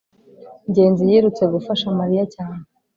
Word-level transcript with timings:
ngenzi 0.69 1.01
yirutse 1.09 1.43
gufasha 1.53 1.85
mariya 1.99 2.23
cyane 2.35 2.63